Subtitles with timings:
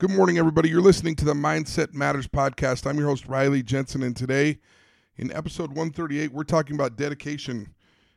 [0.00, 0.70] Good morning, everybody.
[0.70, 2.86] You're listening to the Mindset Matters podcast.
[2.88, 4.58] I'm your host, Riley Jensen, and today,
[5.18, 7.74] in episode 138, we're talking about dedication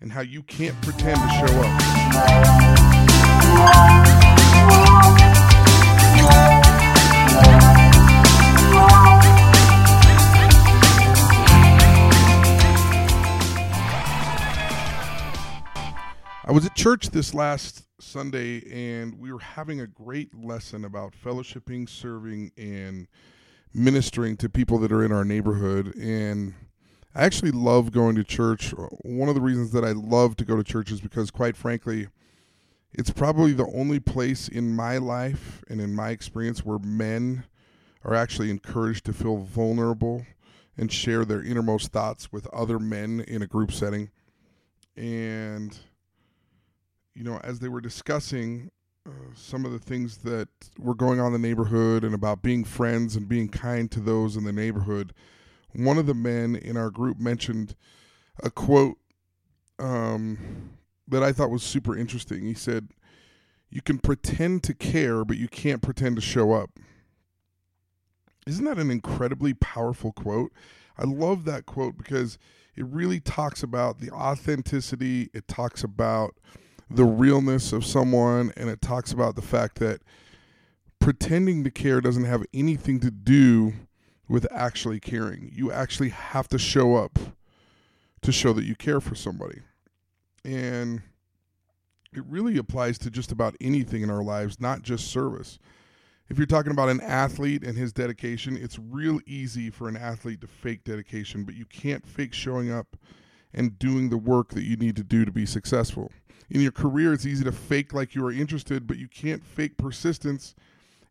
[0.00, 1.62] and how you can't pretend to show
[3.98, 4.03] up.
[16.46, 21.14] I was at church this last Sunday and we were having a great lesson about
[21.14, 23.08] fellowshipping, serving, and
[23.72, 25.96] ministering to people that are in our neighborhood.
[25.96, 26.52] And
[27.14, 28.74] I actually love going to church.
[29.00, 32.08] One of the reasons that I love to go to church is because, quite frankly,
[32.92, 37.44] it's probably the only place in my life and in my experience where men
[38.04, 40.26] are actually encouraged to feel vulnerable
[40.76, 44.10] and share their innermost thoughts with other men in a group setting.
[44.94, 45.80] And
[47.14, 48.70] you know, as they were discussing
[49.06, 52.64] uh, some of the things that were going on in the neighborhood and about being
[52.64, 55.12] friends and being kind to those in the neighborhood,
[55.72, 57.74] one of the men in our group mentioned
[58.42, 58.98] a quote
[59.78, 60.70] um,
[61.08, 62.44] that I thought was super interesting.
[62.44, 62.88] He said,
[63.70, 66.70] You can pretend to care, but you can't pretend to show up.
[68.46, 70.52] Isn't that an incredibly powerful quote?
[70.98, 72.38] I love that quote because
[72.76, 76.34] it really talks about the authenticity, it talks about
[76.90, 80.02] the realness of someone and it talks about the fact that
[80.98, 83.72] pretending to care doesn't have anything to do
[84.28, 85.50] with actually caring.
[85.52, 87.18] You actually have to show up
[88.22, 89.60] to show that you care for somebody.
[90.44, 91.02] And
[92.12, 95.58] it really applies to just about anything in our lives, not just service.
[96.28, 100.40] If you're talking about an athlete and his dedication, it's real easy for an athlete
[100.40, 102.96] to fake dedication, but you can't fake showing up
[103.54, 106.10] and doing the work that you need to do to be successful
[106.50, 109.76] in your career, it's easy to fake like you are interested, but you can't fake
[109.76, 110.54] persistence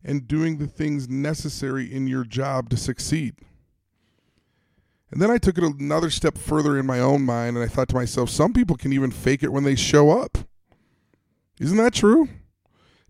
[0.02, 3.34] and doing the things necessary in your job to succeed.
[5.10, 7.88] And then I took it another step further in my own mind, and I thought
[7.88, 10.38] to myself, some people can even fake it when they show up.
[11.60, 12.28] Isn't that true?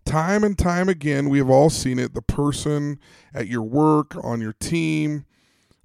[0.04, 2.12] Time and time again, we have all seen it.
[2.12, 2.98] The person
[3.32, 5.24] at your work, on your team,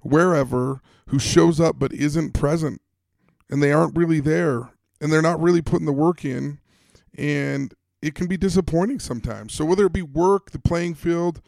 [0.00, 2.82] wherever, who shows up but isn't present,
[3.50, 6.58] and they aren't really there and they're not really putting the work in
[7.18, 9.52] and it can be disappointing sometimes.
[9.52, 11.42] So whether it be work, the playing field,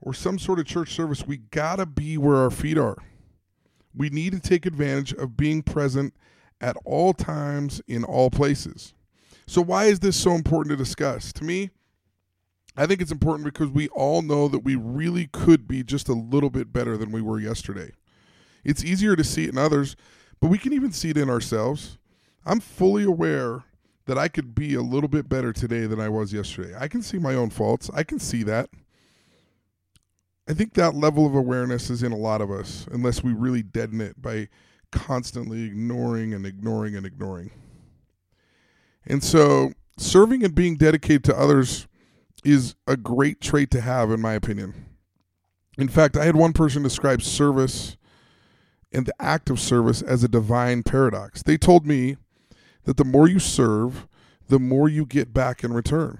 [0.00, 2.96] or some sort of church service, we got to be where our feet are.
[3.94, 6.14] We need to take advantage of being present
[6.60, 8.94] at all times in all places.
[9.46, 11.32] So why is this so important to discuss?
[11.34, 11.70] To me,
[12.76, 16.14] I think it's important because we all know that we really could be just a
[16.14, 17.90] little bit better than we were yesterday.
[18.64, 19.96] It's easier to see it in others,
[20.40, 21.98] but we can even see it in ourselves.
[22.44, 23.64] I'm fully aware
[24.06, 26.74] that I could be a little bit better today than I was yesterday.
[26.78, 27.90] I can see my own faults.
[27.94, 28.70] I can see that.
[30.48, 33.62] I think that level of awareness is in a lot of us, unless we really
[33.62, 34.48] deaden it by
[34.90, 37.52] constantly ignoring and ignoring and ignoring.
[39.06, 41.86] And so, serving and being dedicated to others
[42.44, 44.74] is a great trait to have, in my opinion.
[45.78, 47.96] In fact, I had one person describe service
[48.92, 51.42] and the act of service as a divine paradox.
[51.42, 52.16] They told me
[52.84, 54.06] that the more you serve,
[54.48, 56.18] the more you get back in return.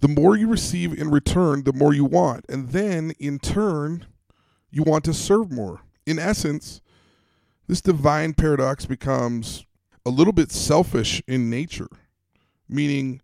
[0.00, 2.44] The more you receive in return, the more you want.
[2.48, 4.06] And then, in turn,
[4.70, 5.80] you want to serve more.
[6.04, 6.80] In essence,
[7.66, 9.64] this divine paradox becomes
[10.04, 11.88] a little bit selfish in nature,
[12.68, 13.20] meaning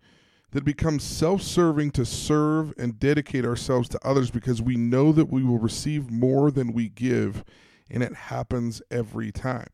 [0.51, 5.13] that it becomes self serving to serve and dedicate ourselves to others because we know
[5.13, 7.45] that we will receive more than we give,
[7.91, 9.69] and it happens every time.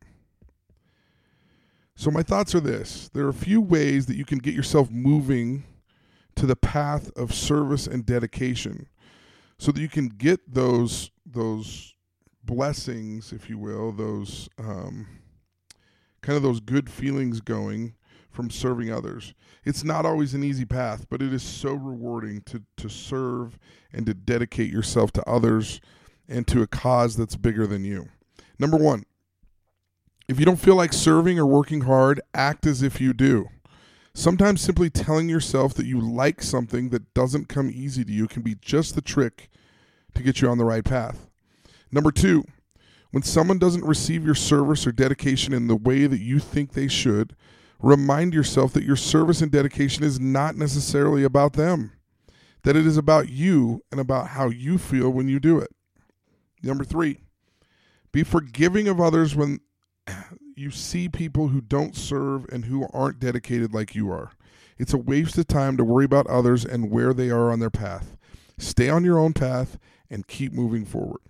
[1.94, 4.90] So, my thoughts are this there are a few ways that you can get yourself
[4.90, 5.64] moving
[6.36, 8.88] to the path of service and dedication
[9.58, 11.94] so that you can get those, those
[12.44, 15.08] blessings, if you will, those um,
[16.22, 17.94] kind of those good feelings going
[18.30, 19.34] from serving others.
[19.64, 23.58] It's not always an easy path, but it is so rewarding to, to serve
[23.92, 25.80] and to dedicate yourself to others
[26.28, 28.08] and to a cause that's bigger than you.
[28.58, 29.04] Number one,
[30.28, 33.48] if you don't feel like serving or working hard, act as if you do.
[34.14, 38.42] Sometimes simply telling yourself that you like something that doesn't come easy to you can
[38.42, 39.48] be just the trick
[40.14, 41.28] to get you on the right path.
[41.90, 42.44] Number two,
[43.10, 46.88] when someone doesn't receive your service or dedication in the way that you think they
[46.88, 47.34] should,
[47.80, 51.92] remind yourself that your service and dedication is not necessarily about them,
[52.64, 55.70] that it is about you and about how you feel when you do it.
[56.62, 57.20] Number three,
[58.12, 59.60] be forgiving of others when
[60.56, 64.32] you see people who don't serve and who aren't dedicated like you are.
[64.78, 67.70] It's a waste of time to worry about others and where they are on their
[67.70, 68.16] path.
[68.58, 69.78] Stay on your own path
[70.10, 71.20] and keep moving forward.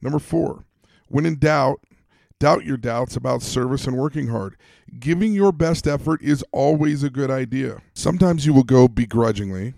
[0.00, 0.64] Number four,
[1.08, 1.80] when in doubt,
[2.38, 4.56] doubt your doubts about service and working hard.
[5.00, 7.82] Giving your best effort is always a good idea.
[7.94, 9.74] Sometimes you will go begrudgingly,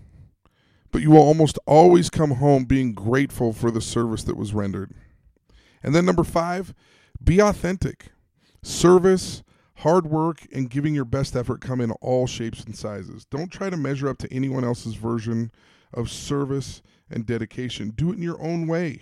[0.91, 4.91] but you will almost always come home being grateful for the service that was rendered.
[5.83, 6.73] And then number five,
[7.23, 8.07] be authentic.
[8.63, 9.43] Service,
[9.77, 13.25] hard work, and giving your best effort come in all shapes and sizes.
[13.25, 15.51] Don't try to measure up to anyone else's version
[15.93, 17.91] of service and dedication.
[17.91, 19.01] Do it in your own way,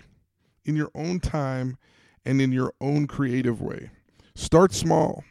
[0.64, 1.76] in your own time,
[2.24, 3.90] and in your own creative way.
[4.34, 5.24] Start small,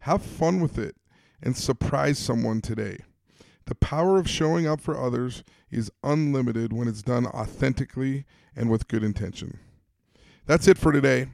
[0.00, 0.96] have fun with it,
[1.42, 2.98] and surprise someone today.
[3.66, 8.24] The power of showing up for others is unlimited when it's done authentically
[8.54, 9.58] and with good intention.
[10.46, 11.26] That's it for today.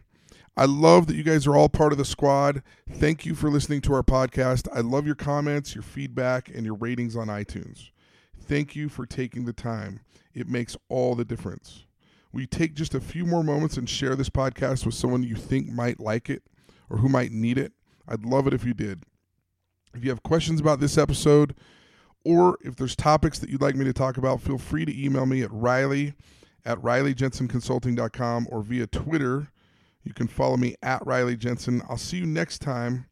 [0.57, 2.63] I love that you guys are all part of the squad.
[2.91, 4.69] Thank you for listening to our podcast.
[4.75, 7.91] I love your comments, your feedback, and your ratings on iTunes.
[8.39, 10.01] Thank you for taking the time.
[10.35, 11.85] It makes all the difference.
[12.33, 15.37] Will you take just a few more moments and share this podcast with someone you
[15.37, 16.43] think might like it
[16.89, 17.73] or who might need it?
[18.09, 19.05] I'd love it if you did.
[19.95, 21.55] If you have questions about this episode,
[22.25, 25.27] or if there's topics that you'd like me to talk about, feel free to email
[25.27, 26.15] me at Riley
[26.65, 29.49] at RileyJensenConsulting.com or via Twitter.
[30.05, 31.83] You can follow me at Riley Jensen.
[31.89, 33.07] I'll see you next time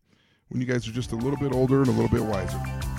[0.49, 2.90] when you guys are just a little bit older and a little bit wiser.